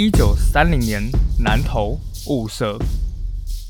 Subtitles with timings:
[0.00, 1.02] 一九三零年，
[1.40, 1.98] 南投
[2.28, 2.78] 雾社。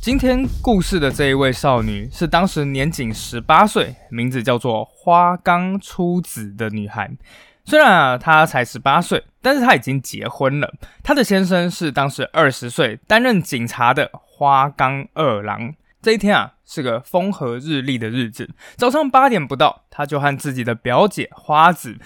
[0.03, 7.11] 今天故事的这一位少女是当时年仅十八岁，名字叫做花冈初子的女孩。
[7.65, 10.71] 虽然啊，她才十八岁，但是她已经结婚了。
[11.03, 15.73] 她的先生是当时二十岁，担任警察的花冈二郎。
[16.03, 18.51] 这一天啊，是个风和日丽的日子。
[18.77, 21.97] 早上八点不到，他就和自己的表姐花子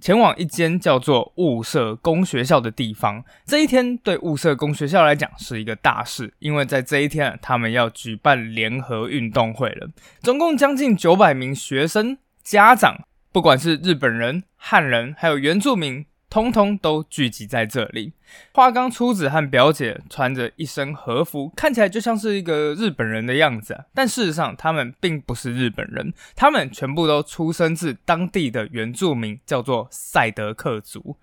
[0.00, 3.24] 前往一间叫做雾社工学校的地方。
[3.44, 9.88] 这一天对雾社工学校来讲是一个大事，因为在这一天，他们要举办联合运动会了。
[10.20, 12.96] 总共将近九百名学生、家长，
[13.32, 16.06] 不管是日本人、汉人，还有原住民。
[16.30, 18.12] 通通都聚集在这里。
[18.52, 23.86] 花冈初子和表姐穿着一身和服，看起来就像是一个日本人的样子。
[23.94, 31.16] 但事实上，他们并不是日本人，他们全部都出生自当地的原住民，叫做赛德克族。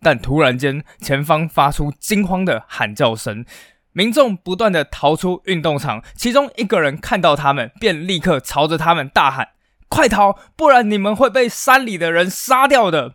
[0.00, 3.44] 但突然间，前方发出惊慌的喊叫声，
[3.92, 6.04] 民众不断的逃出运动场。
[6.14, 9.48] 其中一个人看到他们，便立刻朝着他们大喊
[9.88, 13.14] ：“快逃，不然你们会被山里的人杀掉的！”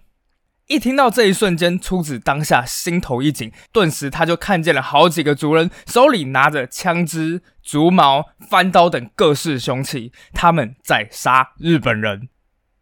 [0.71, 12.29] 一听到这一瞬间，出子当下心头一紧，顿时他就看见了好几个族人手里拿着枪支、竹矛、翻刀等各式凶器，他们在杀日本人。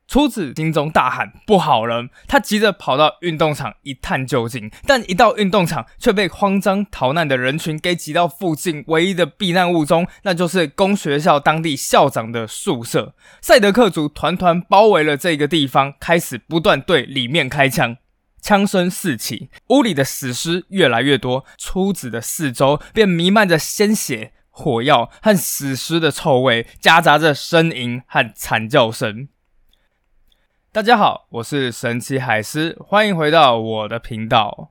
[0.09, 13.13] 初子心中大喊：“不好了！”他急着跑到运动场一探究竟，但一到运动场却被慌张逃难的人群给挤到附近唯一的避难物中，那就是公学校当地校长的宿舍。
[13.39, 17.97] 赛德克族团团包围了这个地方，开始不断对里面开枪，
[18.41, 29.27] 枪声四起，屋里的死尸越来越多，初子的四周便弥漫着鲜血、火药和死尸的臭味，夹杂着呻吟和惨叫声。
[30.71, 34.69] 大家好，我是神奇海狮，欢迎回到我的频道。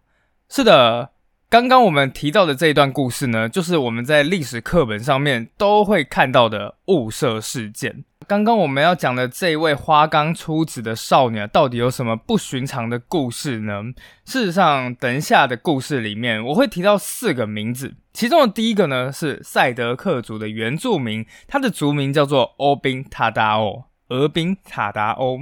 [0.48, 1.10] 是的，
[1.50, 8.04] 刚刚我们提到的这一段故事呢，就是我们在历史课本上面都会看到的雾社事件。
[8.28, 13.82] 刚刚我们要讲的这位花冈出子的少女，到底有什么不寻常的故事呢？
[14.24, 25.40] 事实上，等一下的故事里面，我会提到四个名字，其中的第一个呢是赛德克族的原住民，他的族名叫做欧宾塔达欧，俄宾塔达欧。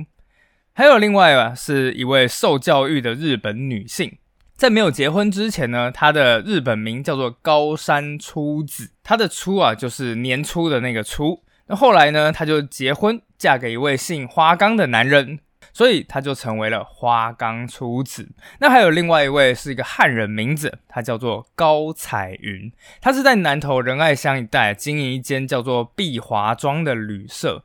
[0.79, 4.19] 还有另外啊，是一位受教育的日本女性，
[4.57, 11.43] 在没有结婚之前呢，她的日本名叫做高山初子，她的初啊就是年初的那个初。
[11.69, 15.39] 那后来呢，她就结婚，嫁给一位姓花冈的男人，
[15.73, 18.29] 所以她就成为了花冈初子。
[18.61, 22.71] 那还有另外一位是一个汉人名字，他叫做高彩云，
[23.01, 27.65] 他是在南投仁爱乡一带经营一间叫做碧华庄的旅社。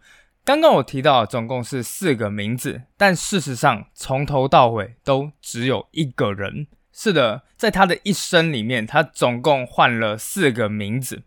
[0.52, 6.68] 刚刚我提到总共是四个名字，但事实上从头到尾都只有一个人。
[6.92, 11.24] 是的，在他的一生里面，他总共换了四个名字。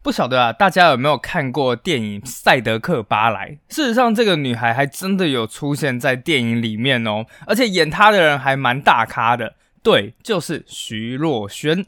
[0.00, 3.48] 不晓得啊，大家有没有看过电影《赛德克巴莱》？
[3.74, 9.56] 事实上，这个女孩还真的有出现在电影里面哦，而且演她的人还蛮大咖的。
[9.82, 11.84] 对，就是徐若瑄。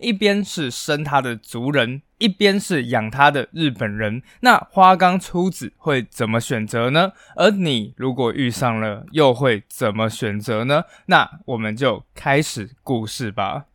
[0.00, 7.12] 一边是生他的族人，一边是养他的日本人，那花冈初子会怎么选择呢？
[7.36, 10.84] 而你如果遇上了，又会怎么选择呢？
[11.06, 13.66] 那我们就开始故事吧。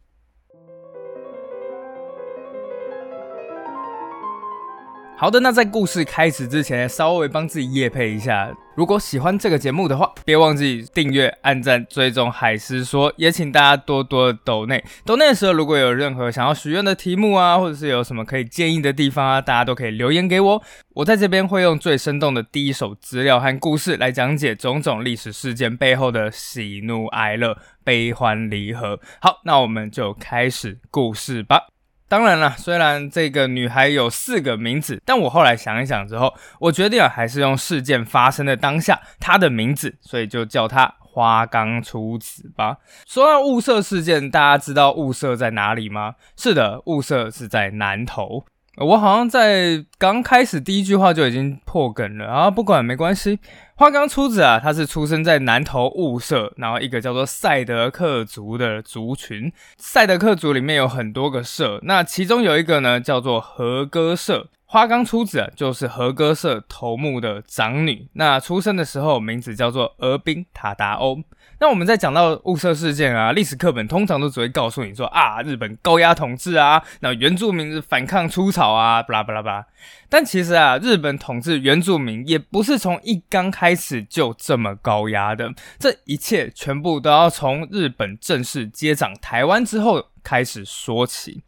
[5.20, 8.56] 好的，那在故事开始之前，稍微帮自己夜配一下。
[8.76, 13.12] 如果喜欢这个节目的话，别忘记订阅、按赞、追踪海狮说。
[13.18, 14.84] 也请大家多多抖内。
[15.04, 20.62] 抖内的时候，如果有任何想要许愿的题目啊，或者是有什么可以建议的地方啊，大家都可以留言给我。
[20.94, 29.00] 我在这边会用最生动的第一手资料和故事来讲解种种历史事件背后的喜怒哀乐、悲欢离合。
[29.20, 31.77] 好，那我们就开始故事吧。
[32.10, 42.78] 当然了，虽然这个女孩有四个名字，但我后来想一想之后，我决定还是用事件发生的当下她的名字，所以就叫她花冈初子吧。
[43.06, 46.16] 说到雾社事件，大家知道雾社在哪里吗？
[46.38, 48.46] 是的，雾社是在南投。
[48.78, 52.52] 我好像在刚开始第一句话就已经破梗了啊！
[52.52, 53.40] 不管没关系。
[53.76, 59.52] 花冈初子啊，他是出生在南投雾社，然后一个叫做赛德克族的族群。
[59.78, 64.48] 赛德克族里面有很多个社，那其中有一个呢叫做和歌社。
[64.70, 71.20] 花冈出子就是和歌社头目的长女，那出生的时候名字叫做俄兵塔达欧。
[71.60, 79.66] 那我们在讲到雾社事件啊，历史课本通常都只会告诉你说啊，日本高压统治啊，那原住民是反抗出草啊，巴拉巴拉巴拉。
[80.08, 91.42] 但其实啊，日本统治原住民也不是从一刚开始就这么高压的，这一切全部都要从日本正式接掌台湾之后开始说起。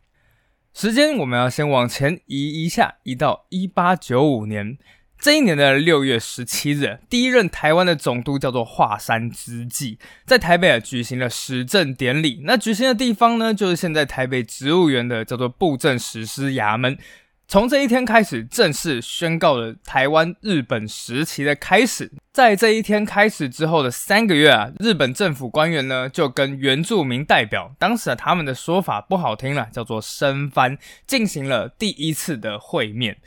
[0.74, 4.78] 时间我们要先往前移一下，移到一八九五年
[5.22, 12.42] 这一年的六月十七日，第一任台湾的总督叫做华山之际，在台北举行了始政典礼。
[12.46, 16.98] 那举行的地方呢，就是现在台北植物园的叫做布政实施衙门。
[17.50, 22.10] 从这一天开始，正式宣告了台湾日本时期的开始。
[22.32, 33.18] 在这一天开始之后的三个月啊，日本政府官员呢就跟原住民代表，当时啊他们的说法不好听了，叫做“生番”，进行了第一次的会面。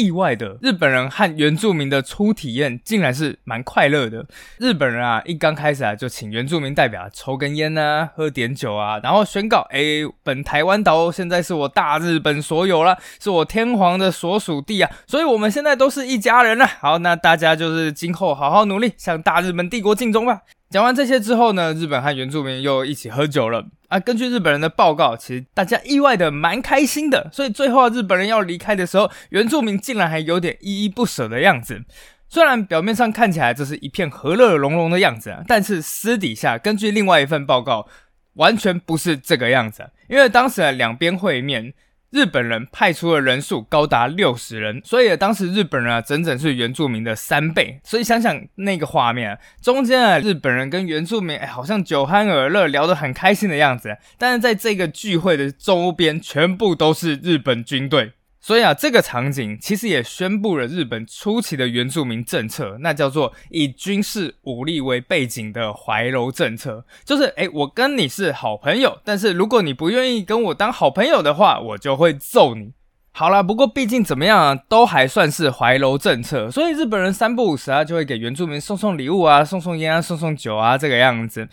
[0.00, 4.24] 意外的，日本人和原住民的初体验竟然是蛮快乐的。
[4.58, 9.80] 日本人啊，一刚开始啊，就请原住民代表抽根烟呢，喝点酒啊，然后宣告：哎，
[10.22, 16.66] 本台湾岛现在是我大日本所有了，是我天皇的所属地啊，所以我们现在都是一家人了。
[16.66, 20.40] 好，那大家就是今后好好努力，向大日本帝国尽忠吧。
[20.70, 24.00] 讲完这些之后呢，日本和原住民又一起喝酒了啊。
[24.00, 31.84] 根据日本人的报告，其实大家意外的蛮开心的，所以最后日本人要离开的时候，原住民竟然还有点依依不舍的样子。
[32.28, 37.86] 虽然表面上看起来这是一片和乐融融的样子，但是私底下根据另外一份报告，
[38.34, 39.90] 完全不是这个样子。
[40.08, 41.74] 因为当时两边会面。
[42.10, 47.80] 日本人派出的人数高达六十人，所以当时日本人啊，整整是原住民的三倍。
[47.84, 53.96] 所以想想那个画面，中间啊，日本人跟原住民，哎，好像酒酣耳热，聊得很开心的样子。
[54.18, 58.12] 但是在这个聚会的周边，全部都是日本军队。
[58.40, 66.84] 所以啊，这个场景其实也宣布了日本初期的原住民政策，那叫做以军事武力为背景的怀柔政策。
[67.04, 72.72] 就是，诶，我跟你是好朋友，但是如果你不愿意跟我当好朋友的话，我就会揍你。
[73.12, 81.48] 好啦，不过毕竟怎么样啊，都还算是怀柔政策，所以日本人三不五时啊，就会给原住民送送礼物啊，送送烟啊，送送酒啊，这个样子。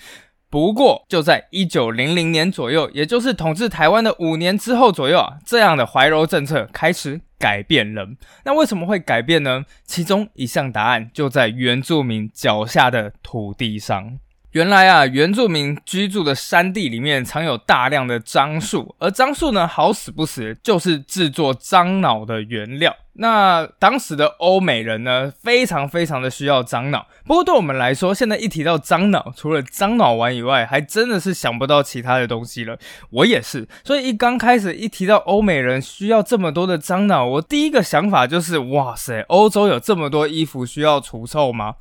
[0.50, 8.08] 不过，就在一九零零年左右，也就是统治台湾的五年之后左右啊，这样的怀柔政策开始改变了。
[8.46, 9.66] 那为什么会改变呢？
[9.86, 14.20] 其中一项答案就在原住民脚下的土地上。
[14.58, 22.96] 原来啊，原住民居住的山地里面藏有大量的樟树，而樟树呢，好死不死就是制作樟脑的原料。
[23.14, 27.06] 那当时的欧美人呢，非常非常的需要樟脑。
[27.28, 32.80] 不过对我们来说，现在一提到樟脑，除了樟脑丸以外，还真的是想不到其他的东西了。
[33.12, 41.76] 我也是，所以一刚开始一提到欧美人需要这么多的樟脑，我第一个想法就是，哇塞，欧洲有这么多衣服需要除臭吗？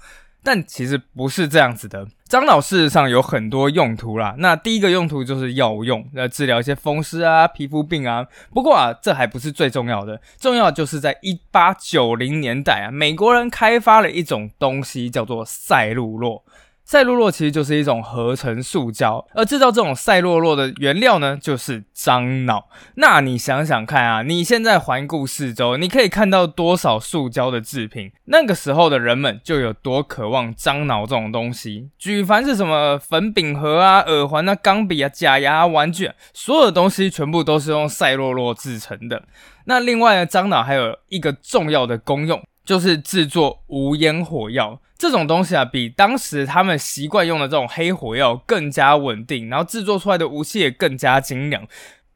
[0.45, 4.35] 但其实不是这样子的，樟脑事实上有很多用途啦。
[4.39, 8.27] 那第一个用途就是药用，呃治疗一些风湿啊、皮肤病啊。
[8.53, 16.43] 不过啊，这还不是最重要的，重要就是在一八九零年代啊，美国人开发了一种东西，叫做赛璐珞。
[16.87, 22.69] 赛璐珞其实就是一种合成塑胶，而制造这种赛璐珞的原料呢，就是樟脑。
[22.95, 28.13] 那你想想看啊，你现在环顾四周，你可以看到多少塑胶的制品？
[28.27, 31.91] 那个时候的人们就有多渴望樟脑这种东西。
[31.99, 39.25] 举凡是什么粉饼盒啊、耳环啊、钢笔啊、假牙、玩具，所有的东西全部都是用赛璐珞制成的。
[39.65, 44.79] 那另外呢，樟脑还有一个重要的功用，就是制作无烟火药。
[44.99, 51.67] 这种东西啊，比当时他们习惯用的这种黑火药更加稳定，然后制作出来的武器也更加精良。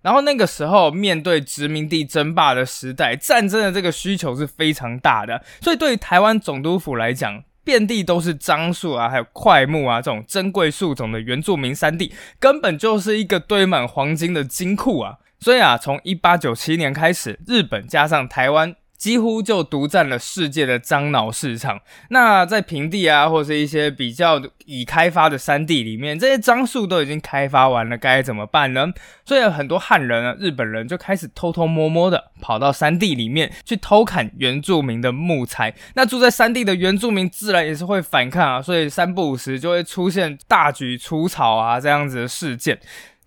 [0.01, 15.19] 然后那个时候面对殖民地争霸的时代，战争的这个需求是非常大的，所以对于台湾总督府来讲，遍地都是樟树啊，还有块木啊这种珍贵树种的原住民山地，根本就是一个堆满黄金的金库啊。
[15.39, 18.75] 所以啊，从一八九七年开始，日本加上台湾。
[19.01, 21.81] 几乎就独占了世界的樟脑市场。
[22.11, 28.93] 那在平地啊，或是一些比较已开发的山地里面，这些樟树都已经开发完了，该怎么办呢？
[29.25, 35.75] 所以很多汉人啊、日本人就开始偷偷摸摸的跑到山地里面去偷砍原住民的木材。
[35.95, 42.79] 那住在山地的原住民自然也是会反抗啊，所以三不五时就会出现大举除草啊这样子的事件。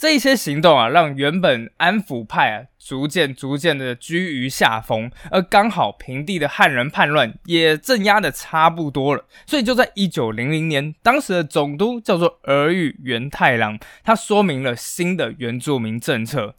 [0.04, 16.56] 这些行动啊，让原本安抚派啊逐渐逐渐的居于下风，而刚好平地的汉人叛乱也镇压的差不多了，所以就在一九零零年，当时的总督叫做儿玉源太郎，他说明了新的原住民政策。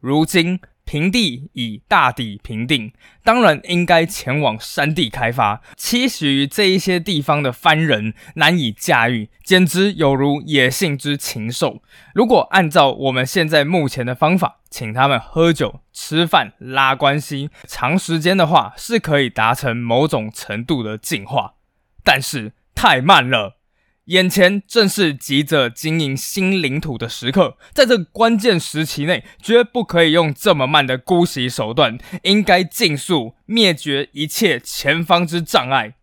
[0.00, 5.62] 如今平地以大抵平定，当然应该前往山地开发。
[5.76, 11.82] 期许于这一些地方的番人难以驾驭，简直有如野性之禽兽。
[12.14, 21.54] 如果按照我们现在目前的方法，请他们喝酒、吃饭、拉关系，长时间的话是可以达成某种程度的进化，
[22.02, 23.58] 但是太慢了。
[24.06, 35.94] 眼前正是急着经营新领土的时刻，在这关键时期内，绝不可以用这么慢的姑息手段，应该尽速灭绝一切前方之障碍。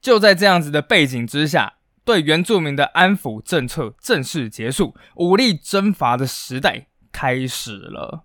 [0.00, 8.24] 就在这样子的背景之下，对原住民的安抚政策正式结束，武力征伐的时代开始了。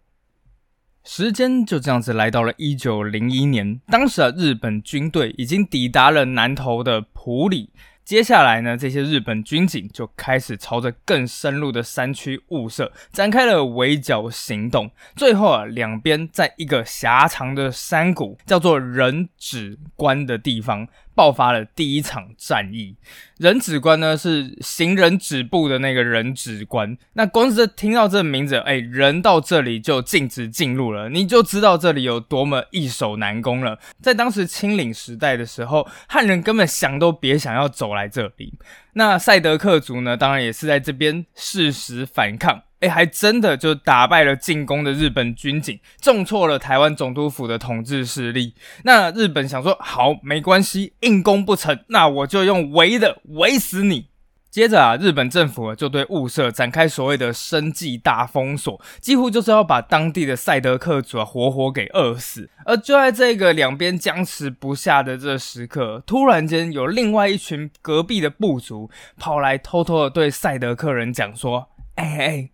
[1.04, 7.72] 时间就这样子来到了一九零一年，当时啊，日本军队已经抵达了南投的埔里。
[8.06, 14.92] 接下来呢，这些日本军警就开始朝着更深入的山区物色展开了围剿行动。
[15.16, 20.88] 最后啊，两边在一个狭长的山谷，叫做人指关的地方。
[21.16, 22.96] 爆发了第一场战役，
[23.38, 26.98] 人指关呢是行人止步的那个人指关。
[27.14, 33.80] 那光是听到这个名字，哎，人到这里就禁止进入了，你就知道这里有多么易守难攻了。
[34.02, 38.54] 在当时清领时代的时候，汉人根本想都别想要走来这里。
[38.94, 42.64] 那赛德克族呢，当然也是在这边适时反抗。
[42.84, 48.56] 哎，还真的就打败了进攻的日本军警，重挫了台湾总督府的统治势力。
[48.84, 54.08] 那日本想说，好，没关系，硬攻不成，那我就用围的围死你。
[54.52, 62.50] 接着啊，日本政府就对雾社展开所谓的生计大封锁，几乎就是要把当地的赛德克族啊活活给饿死。
[62.66, 72.50] 而就在这个两边僵持不下的这时刻，突然间有另外一群隔壁的部族跑来，偷偷的对赛德克人讲说：“哎哎。”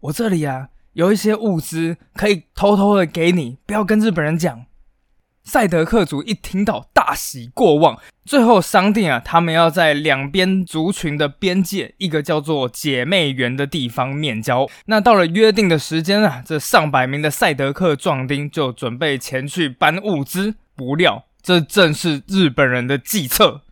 [0.00, 4.64] 我这里啊，有一些物资可以偷偷的给你，不要跟日本人讲。
[5.42, 14.68] 赛德克族一听到大喜过望，最后商定啊，他们要在两边族群的边界，一个叫做姐妹园的地方面交。
[14.86, 23.62] 那到了约定的时间啊，这上百名的赛德克壮丁就准备前去搬物资，不料这正是日本人的计策。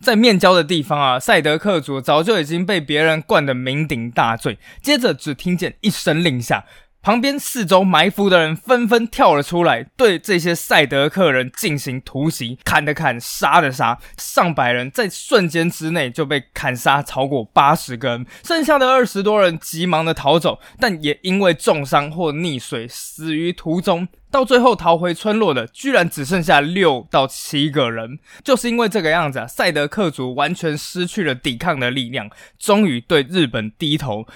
[0.00, 4.58] 在面交的地方啊，赛德克族早就已经被别人灌得酩酊大醉。
[4.80, 6.64] 接着只听见一声令下，
[7.00, 24.08] 旁边四周埋伏的人纷纷跳了出来，对这些赛德克人进行突袭，砍的砍，杀的杀，上百人在瞬间之内就被砍杀超过八十个人，剩下的二十多人急忙的逃走，但也因为重伤或溺水死于途中。
[24.30, 32.28] 到最后逃回村落的，居然只剩下六到七个人，就是因为这个样子啊，赛德克族完全失去了抵抗的力量，
[32.58, 34.26] 终于对日本低头，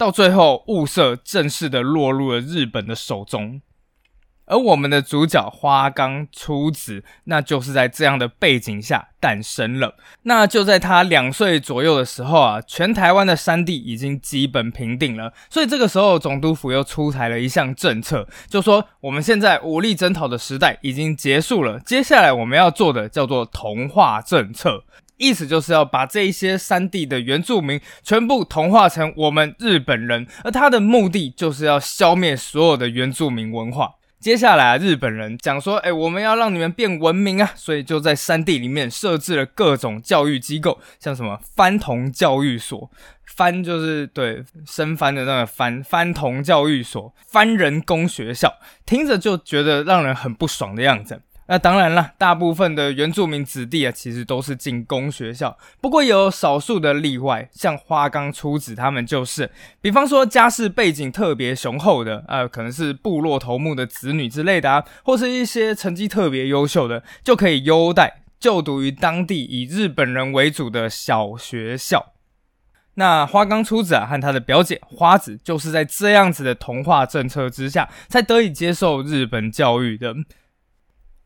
[0.00, 3.60] 到最后雾社正式的落入了日本的手中。
[4.46, 9.94] 而我们的主角花冈初子，那就是在这样的背景下诞生了。
[10.22, 24.82] 那就在他两岁左右的时候啊，全台湾的山地已经基本平定了，所以这个时候总督府又出台了一项政策，就说我们现在武力征讨的时代已经结束了，接下来我们要做的叫做同化政策，
[25.20, 33.96] 意思就是要把这一些山地的原住民全部同化成我们日本人，而他的目的就是要消灭所有的原住民文化。
[34.18, 42.90] 接下来啊，日本人讲说，哎，我们要让你们变文明啊，所以就在山地里面设置了各种教育机构，像什么番童教育所，
[43.34, 51.22] 番就是对生番的那个番，番童教育所，番人工学校，听着就觉得让人很不爽的样子。
[51.50, 55.58] 那当然了，大部分的原住民子弟啊，其实都是进公学校。
[55.80, 72.12] 不过有少数的例外，像花冈初子他们就是，比方说家世背景特别雄厚的，呃，可能是部落头目的子女之类的啊，或是一些成绩特别优秀的，就可以优待就读于当地以日本人为主的小学校。
[72.94, 80.14] 那花冈初子啊和他的表姐花子，就是在这样子的同化政策之下，才得以接受日本教育的。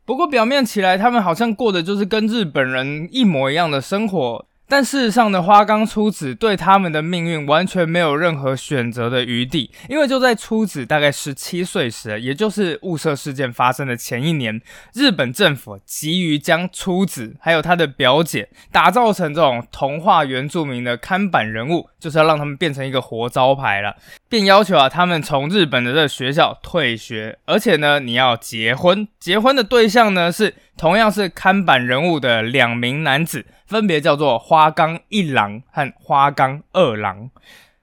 [0.07, 4.47] 不过表面起来，他们好像过的就是跟日本人一模一样的生活。
[4.67, 14.61] 但事实上呢，花冈初子对他们的命运完全没有任何选择的余地，因为就在初子大概十七岁时，也就是雾社事件发生的前一年，
[14.95, 23.97] 日本政府急于将初子还有他的表姐打造成这种童话原住民的看板人物，就是要让他们变成一个活招牌了，
[24.29, 33.47] 便要求啊他们从日本的这个学校退学，而且呢你要结婚，结婚的对象呢是同样是看板人物的两名男子。
[33.67, 37.31] 分别叫做花冈一郎和花冈二郎。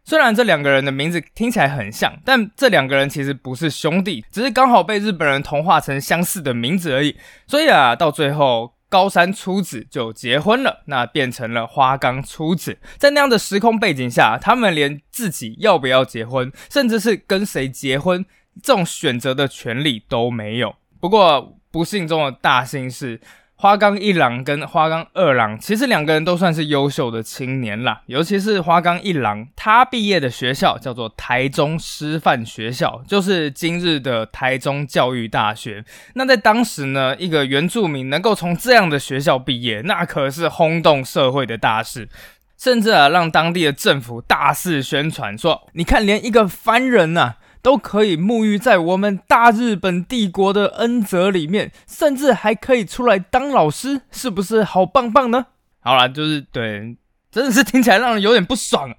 [0.03, 7.17] 虽然这两个人的名字听起来很像，但这两个人其实不是兄弟，只是刚好被日本人同化成相似的名字而已。
[7.48, 12.77] 所以啊，到最后高山初子就结婚了，那变成了花冈初子。
[12.98, 18.24] 在那样的时空背景下，他们连自己要不要结婚，甚至是跟谁结婚
[18.62, 20.75] 这种选择的权利都没有。
[21.00, 23.19] 不过不幸中的大幸是。
[23.55, 28.01] 花冈一郎跟花冈二郎，其实两个人都算是优秀的青年啦。
[28.07, 35.85] 尤其是花冈一郎，他毕业的学校叫做台中师范学校，就是今日的台中教育大学。
[36.15, 42.09] 那在当时呢，一个原住民能够从这样的学校毕业，那可是轰动社会的大事，
[42.57, 55.48] 甚至啊，让当地的政府大肆宣传说：“你看，连一个番人呐。”都可以沐浴在我们大日本帝国的恩泽里面，甚至还可以出来当老师，是不是好棒棒呢？
[55.80, 56.98] 好了，就是对，
[57.32, 58.94] 真的是听起来让人有点不爽。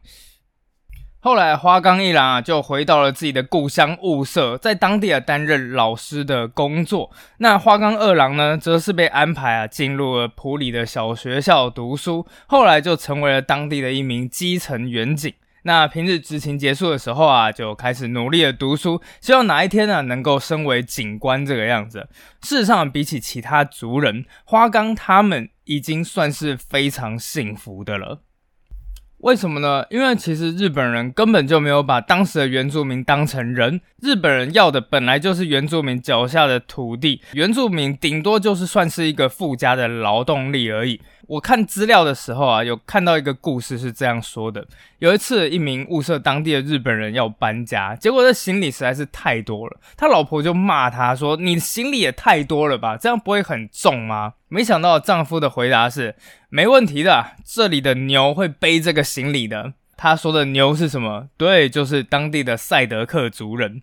[1.24, 7.12] 后来花冈一郎啊，就回到了自己的故乡雾社，在当地啊担任老师的工作。
[7.38, 15.32] 那花冈二郎呢，则是被安排啊进入了普里的小学校读书，后来就成为了当地的一名基层员警。
[15.62, 22.08] 那平日执勤结束的时候啊，就开始努力的读书，希望哪一天呢能够升为警官这个样子。
[22.42, 28.22] 事实上，比起其他族人，花冈他们已经算是非常幸福的了。
[29.22, 29.86] 为什么呢？
[29.88, 41.00] 因为其实日本人根本就没有把当时的原住民当成人，日本人要的本来就是原住民脚下的土地，原住民顶多就是算是一个附加的劳动力而已。
[41.28, 44.66] 我看资料的时候啊，有看到一个故事是这样说的：
[44.98, 56.14] 有一次，一名物色当地的日本人要搬家，结果这行李实在是太多了，他老婆就骂他说：“你的行李也太多了吧，这样不会很重吗？”没想到丈夫的回答是
[56.50, 61.28] ：“没问题的，这里的牛会背这个行李的。”他说的牛是什么？
[61.38, 63.80] 对，就是当地的赛德克族人。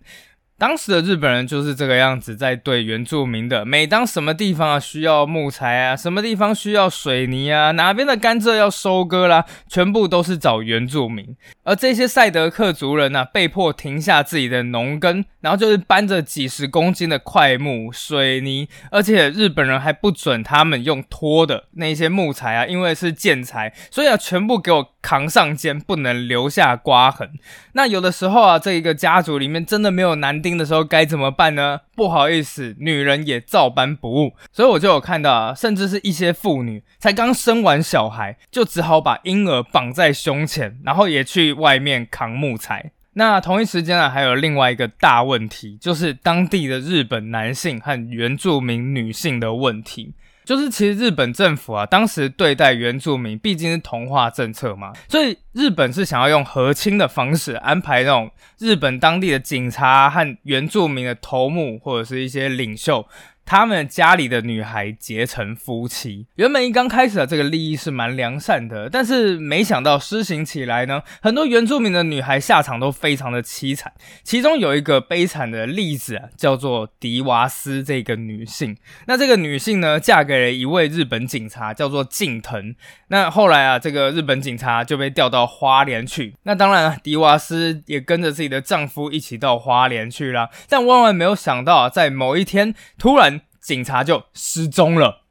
[0.60, 3.64] 当时的日本人就是这个样子，在对原住民的。
[3.64, 11.34] 每当什么地方啊需要木材啊，什么地方需要水泥啊，哪边的甘蔗要收割啦，全部都是找原住民。
[11.64, 27.30] 而这些赛德克族人呢，被迫停下自己的农耕，然后就是搬着几十公斤的块木、水泥，而且日本人还不准他们用拖的那些木材啊，因为是建材，所以啊，全部给我扛上肩，不能留下刮痕。
[27.72, 30.50] 那有的时候啊，这一个家族里面真的没有男丁。
[30.60, 31.80] 的时候该怎么办呢？
[31.96, 42.90] 不好意思，女人也照搬不误，所以我就有看到啊，甚至是一些妇女才刚生完小孩，就只好把婴儿绑在胸前，然后也去外面扛木材。
[43.14, 50.12] 那同一时间啊，还有另外一个大问题，就是当地的日本男性和原住民女性的问题。
[50.44, 63.06] 就是其实日本政府啊，当时对待原住民毕竟是同化政策嘛，所以日本是想要用和亲的方式安排那种日本当地的警察和原住民的头目或者是一些领袖。
[63.50, 73.92] 他们家里的女孩结成夫妻，原本一刚开始的这个利益是蛮良善的，但是没想到施行起来呢，很多原住民的女孩下场都非常的凄惨。
[74.22, 78.76] 其中有一个悲惨的例子啊，叫做迪瓦斯这个女性。
[79.08, 82.76] 那这个女性呢，嫁给了一位日本警察，叫做近藤。
[83.08, 86.36] 那后来啊，这个日本警察就被调到花莲去。
[86.44, 90.50] 那当然了，迪瓦斯也跟着自己的丈夫一起到花莲去了。
[90.68, 93.39] 但万万没有想到啊，在某一天突然。
[93.60, 95.24] 警察就失踪了，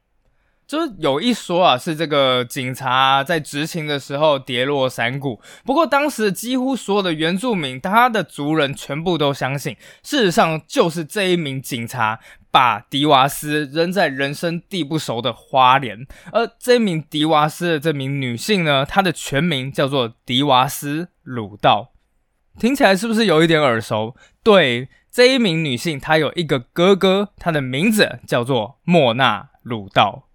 [0.66, 5.40] 就是有一说啊，是这个警察在执勤的时候跌落山谷。
[5.64, 12.20] 不过当时几乎所有的原住民，他的族人全部都相信，事实上就是这一名警察
[12.52, 16.06] 把迪瓦斯扔在人生地不熟的花莲。
[16.32, 21.90] 而这名迪瓦斯的这名女性呢，她的全名叫做迪瓦斯鲁道，
[22.60, 24.14] 听起来是不是有一点耳熟？
[24.44, 24.88] 对。
[25.12, 30.26] 这一名女性，她有一个哥哥，她的名字叫做莫纳鲁道。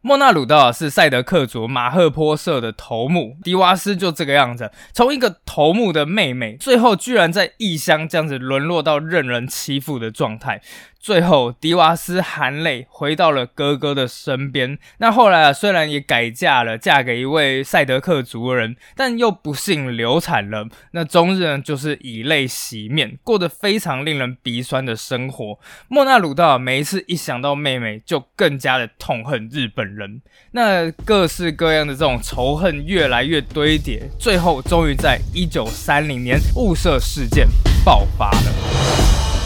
[0.00, 10.62] 莫纳鲁道是塞德克族马赫坡社的头目，迪瓦斯就这个样子，从一个头目的妹妹，最后居然在异乡这样子沦落到任人欺负的状态。
[11.00, 14.78] 最后，迪瓦斯含泪回到了哥哥的身边。
[14.98, 20.66] 那后来啊，虽然也改嫁了，嫁给一位赛德克族人，但又不幸流产了。
[20.90, 25.58] 那终日呢，就是以泪洗面，过得非常令人鼻酸的生活。
[25.86, 30.20] 莫纳鲁道每一次一想到妹妹，就更加的痛恨日本人。
[30.50, 37.48] 那各式各样的这种仇恨越来越堆叠，最后终于在一九三零年雾社事件
[37.84, 39.37] 爆发了。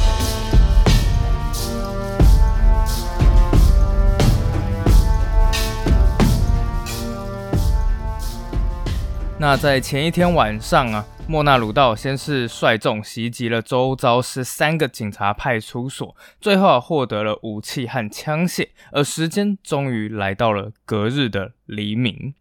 [9.42, 22.34] 那在前一天晚上啊，莫纳鲁道先是率众袭击了周遭十三个警察派出所，最后获得了武器和枪械，而时间终于来到了隔日的黎明。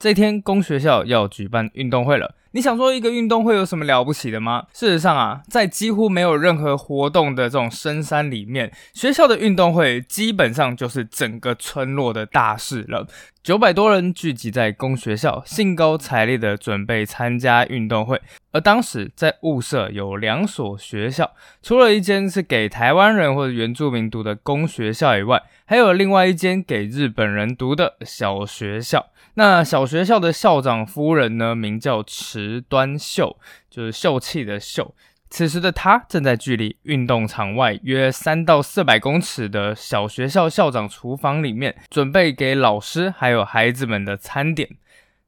[0.00, 2.34] 这天，公学校要举办运动会了。
[2.56, 4.64] 你想说一个运动会有什么了不起的吗？
[4.72, 13.06] 事实上啊，在几乎没有任何活动的这种深山里面，学校的运动会基本上就是整个村落的大事了。
[13.42, 18.18] 九百多人聚集在公学校，兴高采烈的准备参加运动会。
[18.52, 21.30] 而当时在雾社有两所学校，
[21.62, 29.10] 除了一间是给台湾人或者原住民读的公学校以外，还有另外一间给日本人读的小学校。
[29.38, 33.36] 那小学校的校长夫人呢，名叫池端秀，
[33.68, 34.94] 就是秀气的秀。
[35.28, 44.70] 此时的她正在距离运动场外约三到四百公尺的小学校校长厨房里面，准备给老师还有孩子们的餐点。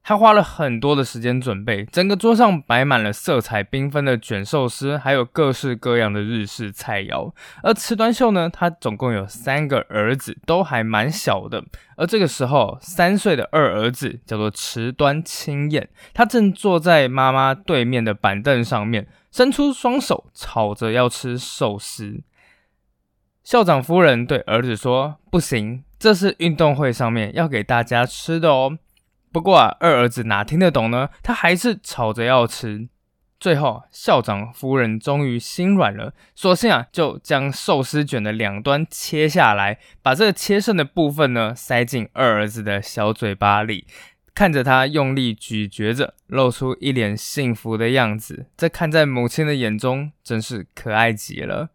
[0.09, 7.31] 他花了很多的时间准备，整个桌上摆满了色彩缤纷的卷寿司，还有各式各样的日式菜肴。
[7.63, 11.63] 而池端秀呢，他总共有三个儿子，都还蛮小的。
[11.99, 22.23] 而这个时候，三岁的二儿子叫做池端清彦，他正坐在妈妈对面的板凳上面，伸出双手吵着要吃寿司。
[23.45, 28.79] 校长夫人对儿子说：“不行，这是运动会上面要给大家吃的哦。”
[29.33, 31.11] 不过啊，二儿子哪听得懂呢？
[31.23, 32.89] 他还是吵着要吃。
[33.41, 43.87] 最后，校长夫人终于心软了，索性啊，就将寿司卷的两端切下来，把这个切剩的部分呢，塞进二儿子的小嘴巴里，
[44.35, 48.47] 看着他用力咀嚼着，露出一脸幸福的样子。
[48.57, 51.69] 这看在母亲的眼中，真是可爱极了。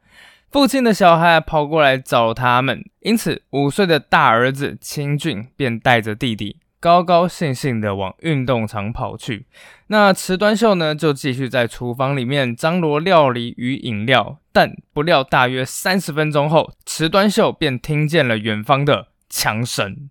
[0.52, 6.58] 父亲的小孩跑过来找他们，因此五岁的大儿子清俊便带着弟弟。
[6.84, 9.46] 高高兴兴的往运动场跑去，
[9.88, 14.40] 那池端秀呢，就继续在厨房里面张罗料理与饮料。
[14.52, 20.10] 但不料，大约三十分钟后，池端秀便听见了远方的枪声。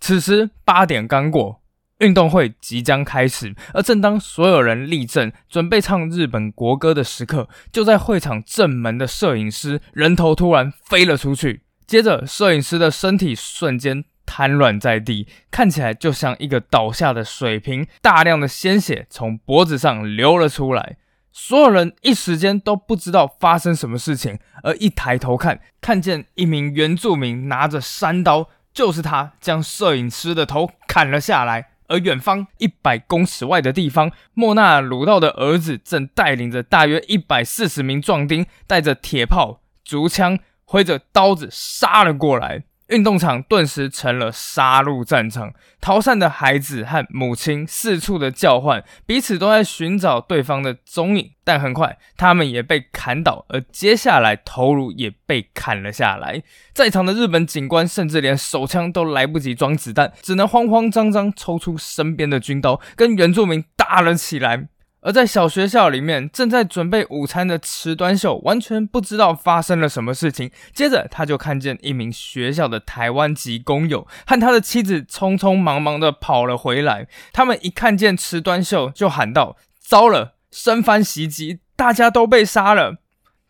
[0.00, 1.62] 此时八点刚过，
[1.98, 14.04] 运动会即将开始，而正当所有人立正准备唱日本国歌的时刻，就在会场正门的摄影师人头突然飞了出去，接着摄影师的身体瞬间。
[14.26, 20.96] 瘫软在地，看起来就像一个倒下的水瓶，大量的鲜血从脖子上流了出来。
[21.32, 31.70] 所有人一时间都不知道发生什么事情，而一抬头看，看见一名原住民拿着山刀，就是他将摄影师的头砍了下来。
[31.88, 42.64] 而远方一百公尺外的地方，莫纳鲁道的儿子正带领着大约一百四十名壮丁，带着铁炮、竹枪，挥着刀子杀了过来。
[42.88, 51.30] 运动场顿时成了杀戮战场，逃散的孩子和母亲四处的叫唤，彼此都在寻找对方的踪影。
[51.46, 56.42] 但很快，他们也被砍倒，而接下来头颅也被砍了下来。
[56.72, 64.68] 在场的日本警官甚至连手枪都来不及装子弹，只能慌慌张张抽出身边的军刀，跟原住民打了起来。
[65.04, 70.50] 而在小学校里面，正在准备午餐的池端秀完全不知道发生了什么事情。
[70.72, 77.06] 接着，他就看见一名学校的台湾籍工友和他的妻子匆匆忙忙的跑了回来。
[77.34, 82.96] 他们一看见池端秀，就喊道：“糟了，生番袭击，大家都被杀了！”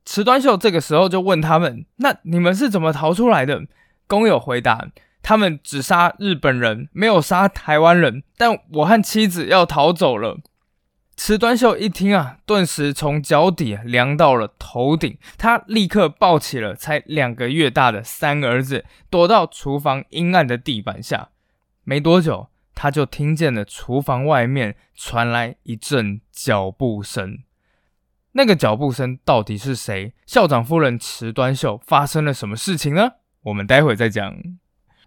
[0.04, 3.62] 池端秀这个时候就问他们：“那你们是怎么逃出来的？”
[4.08, 4.88] 工友回答
[5.22, 10.38] ：“他们只杀日本人，没有杀台湾人，但我和妻子要逃走了。”
[11.16, 15.16] 池端秀一听啊，顿时从脚底凉到了头顶。
[15.38, 21.30] 他立刻抱起了才两个月大的三儿子，躲到厨房阴暗的地板下。
[21.84, 27.38] 没多久，他就听见了厨房外面传来一阵脚步声。
[28.32, 30.12] 那个脚步声到底是谁？
[30.26, 33.12] 校长夫人池端秀发生了什么事情呢？
[33.42, 34.36] 我们待会再讲。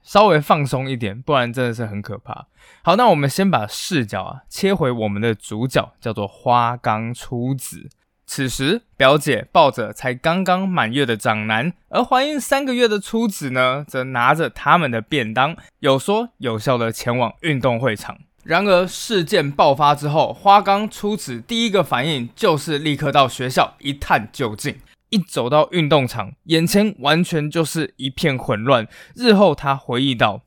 [0.07, 2.47] 稍微放松一点，不然真的是很可怕。
[2.81, 7.89] 好，那我们先把视角啊切回我们的主角，叫做花冈初子。
[8.25, 18.17] 此时，表姐抱着才刚刚满月的长男，而怀孕三个月的初子呢，则拿着他们的便当，有说有笑的前往运动会场。
[18.45, 24.77] 然而，事件爆发之后，花冈初子第一个反应就是立刻到学校一探究竟。
[25.09, 28.87] 一走到运动场，眼前完全就是一片混乱。
[29.15, 30.43] 日后他回忆到，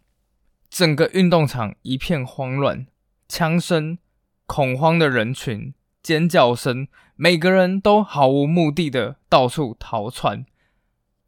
[0.68, 2.86] 整个运动场一片慌乱，
[3.28, 3.98] 枪声、
[4.46, 10.44] 恐慌的人群、尖叫声，每个人都毫无目的的到处逃窜。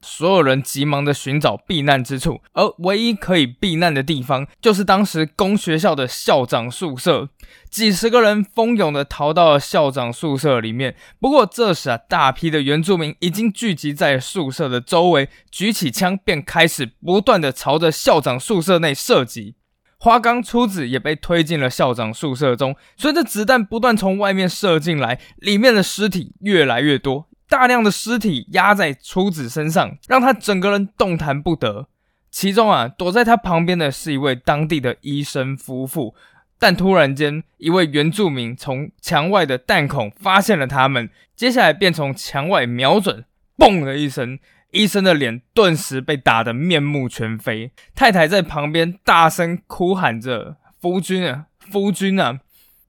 [0.03, 7.29] 所有人急忙的寻找避难之处，而唯一可以避难的地方，就是当时公学校的校长宿舍。
[7.71, 10.95] 几十个人蜂拥的逃到了校长宿舍里面。
[11.21, 19.55] 不过这时啊，大批的原住民已经聚集在宿舍的周围，举起枪便开始不断的朝着校长宿舍内射击。
[19.99, 27.29] 花冈初子也被推进了校长宿舍中，随着子弹不断从外面射进来，里面的尸体越来越多。
[27.53, 31.87] 大量的尸体压在初子身上，让他整个人动弹不得。
[32.31, 36.15] 其中啊，躲在他旁边的是一位当地的医生夫妇。
[36.59, 43.27] 但突然间，一位原住民从墙外的弹孔发现了他们，接下来便从墙外瞄准，
[43.59, 44.39] 嘣的一声，
[44.71, 47.71] 医生的脸顿时被打得面目全非。
[47.95, 52.41] 太太在旁边大声哭喊着：“夫君啊， 夫君啊！”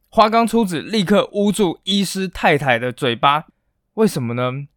[0.07, 3.47] 花冈初子立刻捂住医师太太的嘴巴。
[3.95, 4.67] 为什么呢？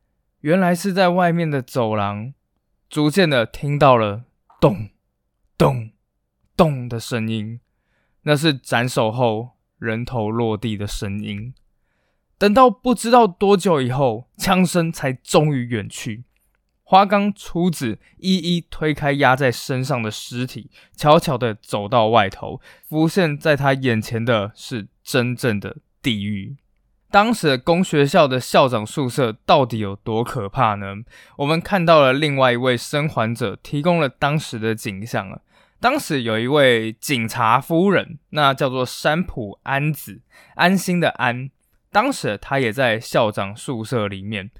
[0.40, 2.34] 原来是在外面的走廊，
[2.90, 4.24] 逐渐的听到了
[4.60, 4.90] 咚、
[5.56, 5.90] 咚、
[6.54, 7.60] 咚的声音，
[8.22, 11.54] 那是斩首后人头落地的声音。
[12.36, 16.24] 等到不知道多久以后，枪声才终于远去。
[16.82, 26.58] 花冈初子一一推开压在身上的尸体，悄悄的走到外头，浮现在他眼前的是真正的地狱。
[27.10, 30.96] 当时的公学校的校长宿舍到底有多可怕呢？
[31.38, 35.40] 我们看到了另外一位生还者提供了当时的景象啊。
[35.78, 40.20] 当时有一位警察夫人，那叫做山浦安子，
[40.54, 41.50] 安心的安。
[41.92, 44.50] 当时他也在校长宿舍里面。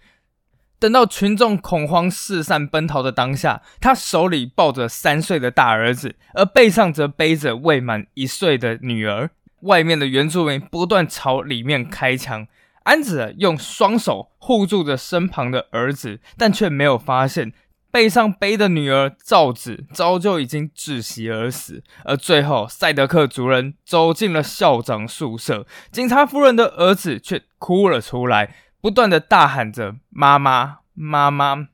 [0.79, 9.31] 等到群众恐慌四散奔逃的当下，他手里抱着三岁的大儿子，而背上则背着未满一岁的女儿。
[9.67, 12.47] 外面的原住民不断朝里面开枪，
[12.85, 17.53] 安子用双手护住着身旁的儿子，但却没有发现
[17.91, 21.83] 背上背的女儿赵子早就已经窒息而死。
[22.05, 31.69] 而最后，赛德克族人走进了校长宿舍，警察夫人的儿子却哭了出来，不断的大喊着“妈妈，妈妈”。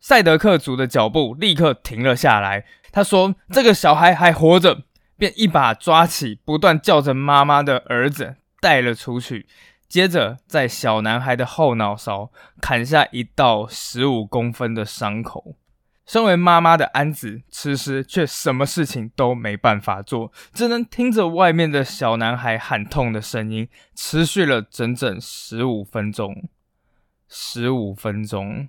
[0.00, 4.82] 赛德克族的脚步立刻停了下来，他说：“这个小孩还活着。”
[5.16, 9.46] 便一把抓起不断叫着妈妈的儿子，带了出去。
[9.88, 15.56] 接着，在小男孩的后脑勺砍下一道十五公分的伤口。
[16.06, 26.48] 身为妈妈的安子，此时却什么事情都没办法做，只能听着外面的小男孩喊痛的声音，持续了整整十五分钟。
[27.26, 28.68] 十五分钟，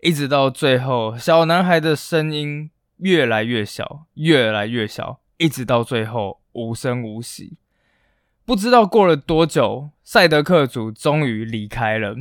[0.00, 5.20] 一直到最后，小男孩的声音越来越小，越来越小。
[5.42, 7.56] 一直到最后无声无息，
[8.44, 12.14] 不知道过了多久，赛德克族终于离开了。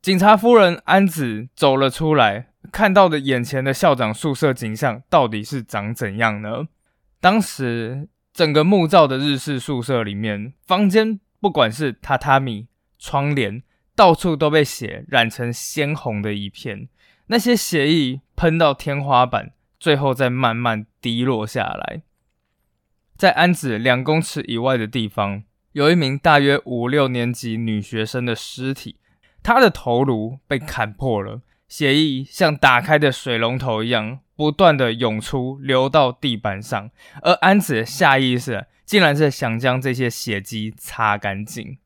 [0.00, 6.68] 警察夫人安子走了出来，看到的眼前的校长宿舍景象到底是长怎样呢？
[7.20, 12.68] 当时整个木造的日式宿舍里面，房间不管是榻榻米、
[13.00, 13.64] 窗帘，
[13.96, 16.88] 到处都被血染成鲜红的一片，
[17.26, 22.02] 那些血液喷到天花板，最后再慢慢滴落下来。
[23.16, 28.96] 在安子两公尺以外的地方，有一名大约五六年级女学生的尸体，
[29.42, 36.90] 她的头颅被砍破了，血液像打开的水龙头一样不断的涌出，流到地板上。
[37.22, 41.78] 而安子下意识竟然是想将这些血迹擦干净。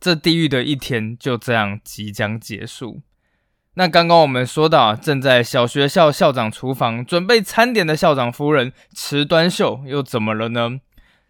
[0.00, 3.02] 这地狱的一天就这样即将结束。
[3.76, 10.78] 那刚刚我们说到，正在小学校校长厨房准备餐点的校长夫人池端秀又怎么了呢？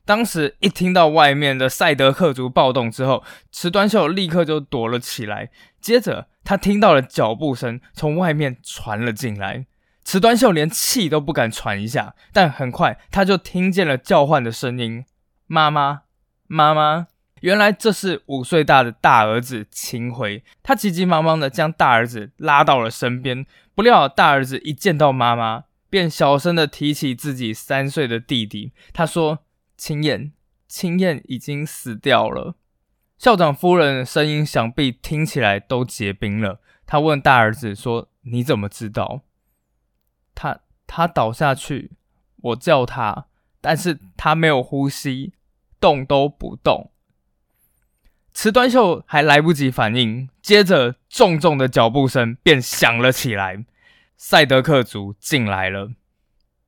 [0.05, 5.51] 当时一听到外面的赛德克族暴动之后，池端秀立刻就躲了起来。
[5.81, 9.65] 接着他听到了脚步声从外面传了进来，
[10.05, 15.07] 池端秀连气都不敢喘一下，但很快他就听见了叫唤的声音
[15.49, 16.03] ：“妈妈，
[16.47, 17.07] 妈妈。”
[17.45, 23.45] 原来这是五岁大的大儿子秦回，他急急忙忙的将大儿子拉到了身边。
[23.75, 28.73] 不料大儿子一见到妈妈，便小声的提起自己三岁的弟弟。
[28.95, 29.41] 他说
[29.77, 30.33] ：“秦燕，
[30.67, 32.57] 秦燕已经死掉了。”
[33.19, 36.63] 校长夫人声音想必听起来都结冰了。
[36.87, 39.21] 他问大儿子说：“你怎么知道？”
[40.35, 41.93] 他他倒下去，
[42.37, 43.27] 我叫他，
[43.61, 45.35] 但是他没有呼吸，
[45.79, 46.93] 动都不动。
[48.35, 53.65] 池端秀还来不及反应，接着重重的脚步声便响了起来。
[54.17, 55.93] 赛德克族进来了。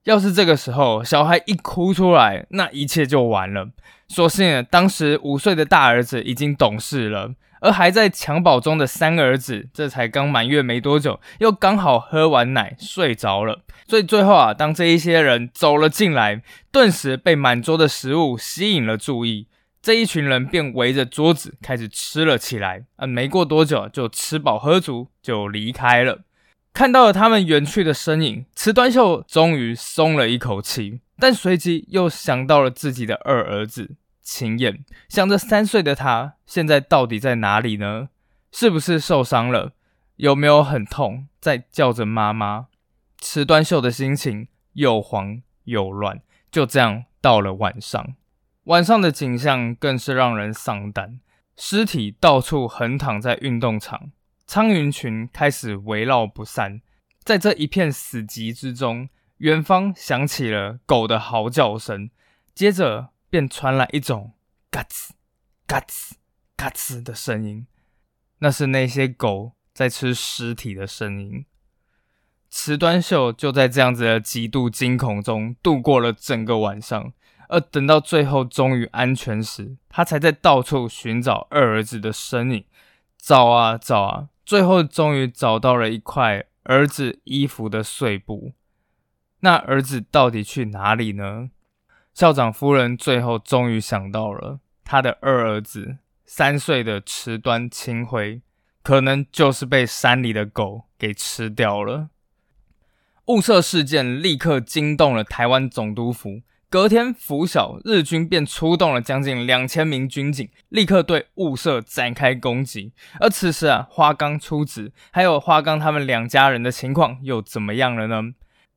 [0.04, 3.70] 要是这个时候小孩一哭出来，那一切就完了。
[4.06, 13.64] 所幸当时五岁的大儿子已经懂事了，而还在襁褓中的三儿子，这才刚满月没多久，又刚好喝完奶睡着了。
[13.88, 19.48] 所以最后啊，当这一些人走了进来，顿时被满桌的食物吸引了注意。
[19.86, 22.86] 这一群人便围着桌子开始吃了起来。
[22.96, 26.24] 啊，没过多久就吃饱喝足，就离开了。
[26.72, 38.08] 看到了他们远去的身影，池端秀终于松了一口气，但随即又想到了自己的二儿子秦彦，想着三岁的他现在到底在哪里呢？
[38.50, 39.74] 是不是受伤了？
[40.16, 42.66] 有没有很痛，在叫着妈妈？
[43.20, 46.20] 池端秀的心情又慌又乱。
[46.50, 48.14] 就这样到了晚上，
[48.66, 51.20] 晚上的景象更是让人丧胆，
[51.56, 54.10] 尸体到处横躺在运动场。
[54.44, 56.80] 苍云群开始围绕不散，
[57.22, 62.10] 在这一片死寂之中，远方响起了狗的嚎叫声，
[62.54, 64.32] 接着便传来一种
[64.68, 65.10] 嘎吱、
[65.68, 66.14] 嘎吱、
[66.56, 67.68] 嘎吱的声音，
[68.40, 71.44] 那是那些狗在吃尸体的声音。
[72.50, 77.12] 池端秀就在这样子的极度惊恐中度过了整个晚上，
[77.48, 82.64] 而等到最后终于安全时，他才在到处寻找二儿子的身影，
[83.16, 84.28] 找啊找啊。
[84.44, 88.52] 最后终于找到了一块儿子衣服的碎布，
[89.40, 91.50] 那儿子到底去哪里呢？
[92.14, 98.40] 校长夫人最后终于想到了，他的二儿子三岁的池端清辉，
[98.82, 102.10] 可能就是被山里的狗给吃掉了。
[103.26, 106.42] 雾社事件立刻惊动了台湾总督府。
[106.68, 112.92] 隔天拂晓，日军便出动了将近两千名军警，立刻对雾社展开攻击。
[113.20, 118.32] 而此时啊，花冈出子还有花冈他们两家人的情况又怎么样了呢？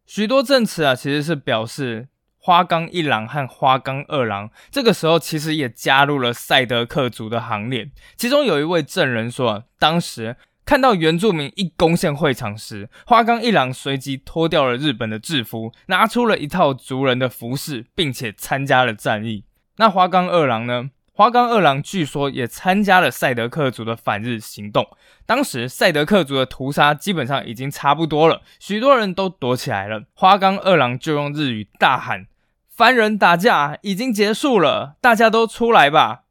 [0.06, 7.89] 许多证词啊，其实是表示花冈一郎和花冈二郎这个时候其实也加入了赛德克族的行列。
[8.15, 10.38] 其中有一位证人说，当时。
[10.69, 19.45] 看到原住民一攻陷会场时，花冈一郎随即脱掉了日本的制服，拿出了一套族人的服饰，并且参加了战役。
[19.77, 20.91] 那花冈二郎呢？
[21.12, 24.88] 花冈二郎据说也参加了赛德克族的反日行动。
[25.25, 30.03] 当时赛德克族的屠杀基本上已经差不多了，许多人都躲起来了。
[30.13, 32.27] 花冈二郎就用日语大喊
[32.69, 36.25] ：“凡人打架已经结束了，大家都出来吧！”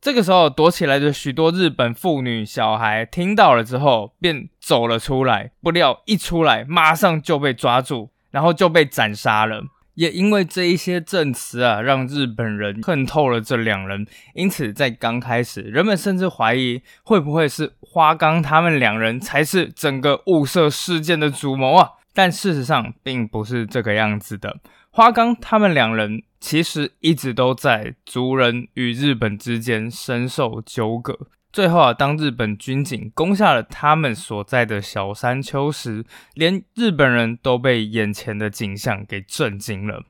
[0.00, 5.50] 这个时候，躲起来的许多日本妇女、小孩听到了之后，便走了出来。
[5.60, 9.62] 不料一出来，马上就被抓住，然后就被斩杀了。
[9.94, 14.06] 也因为这一些证词啊，让日本人恨透了这两人。
[14.34, 21.90] 因此，在刚开始，人们甚至怀疑会不会是花冈他们两人才是整个雾社事件的主谋啊？
[22.14, 24.56] 但事实上，并不是这个样子的。
[24.92, 31.16] 花冈他们两人其实一直都在族人与日本之间深受纠葛。
[31.52, 40.02] 最后啊，当日本军警攻下了他们所在的小山丘时，连日本人都被眼前的景象给震惊了。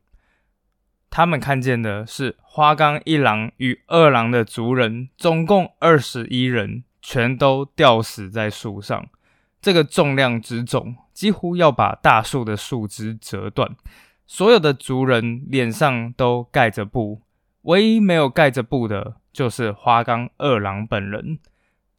[1.11, 9.09] 他们看见的是花冈一郎与二郎的族人，总共二十一人，全都吊死在树上。
[9.61, 13.77] 这个重量之重，几乎要把大树的树枝折断。
[14.33, 17.21] 所有的族人脸上都盖着布，
[17.63, 21.41] 唯一没有盖着布的就是花冈二郎本人。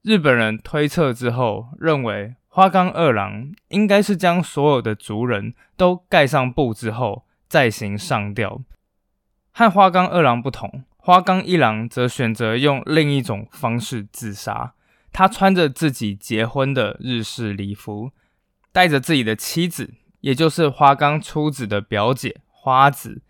[0.02, 8.62] 日本人推测之后，认为花冈二郎应该是将所有的族人都盖上布之后再行上吊。
[9.52, 14.74] 和花冈二郎不同，花冈一郎则选择用另一种方式自杀。
[15.12, 18.12] 他穿着自己结婚的日式礼服，
[18.72, 19.96] 带着自己的妻子。
[20.22, 23.22] 也就是花冈初子的表姐花子，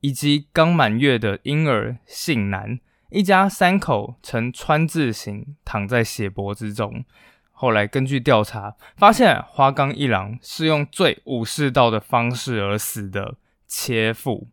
[0.00, 2.78] 以及刚满月的婴儿幸男，
[3.10, 7.04] 一家三口呈川字形躺在血泊之中。
[7.52, 13.36] 后来根据调查发现，花冈一郎是用最武士道的方式而死的
[13.66, 14.48] 切腹。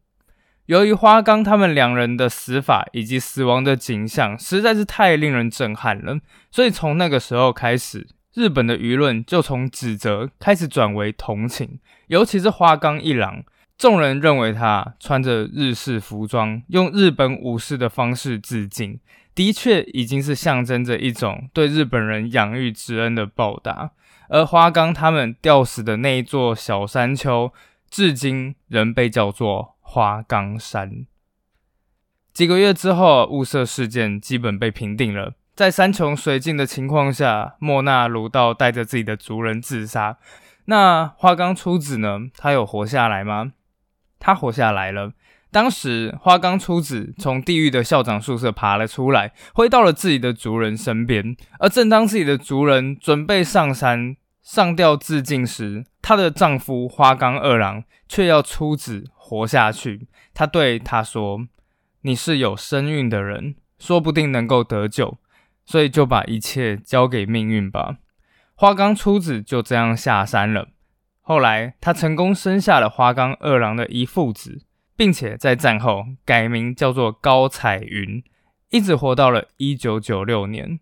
[0.65, 6.19] 由于花冈他们两人的死法以及死亡的景象实在是太令人震撼了，
[6.51, 8.07] 所以从那个时候开始。
[8.37, 13.43] 日本的舆论就从指责开始转为同情，尤其是花冈一郎，
[13.79, 18.99] 众人认为他穿着日式服装，用日本武士的方式致敬，
[19.33, 23.89] 的确已经是象征着一种对日本人养育之恩的报答。
[24.29, 27.51] 而花冈他们吊死的那一座小山丘，
[27.89, 31.07] 至今仍被叫做花冈山。
[32.31, 35.33] 几个月之后，雾社事件基本被平定了。
[35.57, 40.19] 在山穷水尽的情况下，莫那鲁道带着自己的族人自杀。
[40.65, 42.27] 那花冈初子呢？
[42.37, 43.53] 他有活下来吗？
[44.19, 45.13] 他活下来了。
[45.49, 51.35] 当时花冈初子从地狱的校长宿舍爬了出来，回到了自己的族人身边。
[51.57, 60.07] 而正当自己的族人准备上山上吊自尽时，她的丈夫花冈二郎却要初子活下去。
[60.35, 61.47] 他对她说
[62.01, 65.17] ：“你是有身孕的人，说不定能够得救，
[65.67, 67.97] 所以就把一切交给命运吧。”
[68.59, 70.69] 花冈初子就这样下山了。
[71.21, 74.63] 后来，他成功生下了花冈二郎的一父子，
[74.95, 78.23] 并且在战后改名叫做高彩云，
[78.71, 80.79] 一直活到了一九九六年。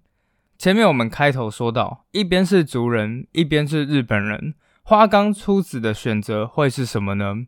[0.58, 7.48] 前面我们开头说到，一边是族人，一边是日本人，花冈初子的选择会是什么呢？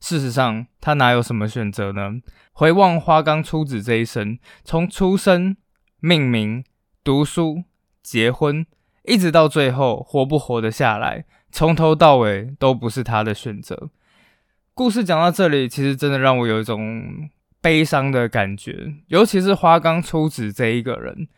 [0.00, 2.20] 事实上，他哪有什么选择呢？
[2.52, 5.56] 回望花冈初子这一生，从出生、
[6.00, 6.64] 命名、
[7.06, 7.62] 读书、
[8.02, 8.66] 结婚，
[9.04, 11.24] 一直到最后活不活得下来。
[11.52, 13.90] 从头到尾都不是他的选择。
[14.74, 17.30] 故事讲到这里，其实真的让我有一种
[17.60, 18.92] 悲伤的感觉。
[19.06, 21.28] 尤其是花冈初子这一个人，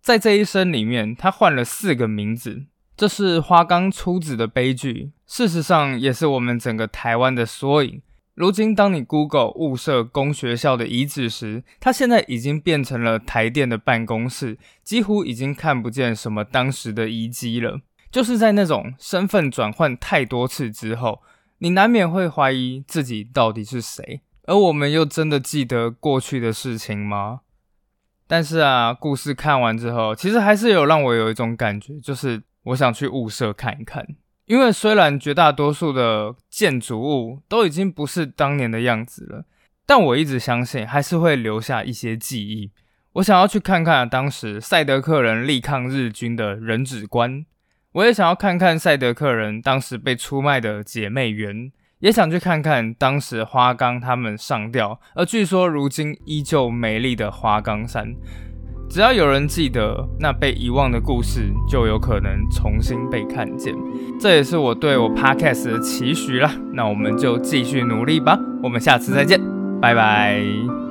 [0.00, 2.62] 在这一生里面，他换了四个名字，
[2.96, 5.10] 这是花冈初子的悲剧。
[5.26, 8.00] 事实上，也是我们整个台湾的缩影。
[8.36, 17.80] 如今，当你 Google 物色公学校的遗址时，它现在已经变成了台电的办公室，几乎已经看不见什么当时的遗迹了。
[18.10, 21.22] 就是在那种身份转换太多次之后，
[21.60, 27.40] 你难免会怀疑自己到底是谁，而我们又真的记得过去的事情吗？
[28.26, 34.06] 但是啊，故事看完之后，其实还是有让我有一种感觉，就是我想去物色看一看。
[34.46, 39.44] 因为虽然绝大多数的建筑物都已经不是当年的样子了，
[39.84, 42.70] 但我一直相信还是会留下一些记忆。
[43.14, 47.44] 我想要去看看当时赛德克人力抗日军的人质官。
[47.92, 58.14] 我也想要看看赛德克人当时被出卖的姐妹园，也想去看看当时花岗他们上吊，而据说如今依旧美丽的花岗山。
[58.88, 63.74] 只要有人记得那被遗忘的故事，就有可能重新被看见。
[64.18, 66.50] 这也是我对我 podcast 的期许啦。
[66.72, 68.38] 那我们就继续努力吧。
[68.62, 69.40] 我们下次再见，
[69.80, 70.85] 拜拜。